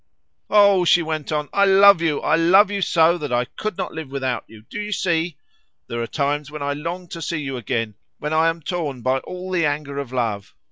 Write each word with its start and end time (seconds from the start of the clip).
"Oh," 0.49 0.83
she 0.83 1.03
went 1.03 1.31
on, 1.31 1.47
"I 1.53 1.65
love 1.65 2.01
you! 2.01 2.21
I 2.21 2.35
love 2.35 2.71
you 2.71 2.81
so 2.81 3.19
that 3.19 3.31
I 3.31 3.45
could 3.45 3.77
not 3.77 3.93
live 3.93 4.09
without 4.09 4.43
you, 4.47 4.63
do 4.67 4.81
you 4.81 4.91
see? 4.91 5.37
There 5.85 6.01
are 6.01 6.07
times 6.07 6.49
when 6.49 6.63
I 6.63 6.73
long 6.73 7.07
to 7.09 7.21
see 7.21 7.37
you 7.41 7.55
again, 7.55 7.93
when 8.17 8.33
I 8.33 8.49
am 8.49 8.63
torn 8.63 9.03
by 9.03 9.19
all 9.19 9.51
the 9.51 9.63
anger 9.67 9.99
of 9.99 10.11
love. 10.11 10.55